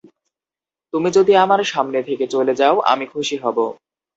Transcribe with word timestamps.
তুমি 0.93 1.09
যদি 1.11 1.33
আমার 1.35 1.61
সামনে 1.65 1.99
থেকে 2.03 2.25
চলে 2.27 2.53
যাও 2.55 2.75
আমি 2.91 3.05
খুশি 3.13 3.35
হব। 3.37 3.57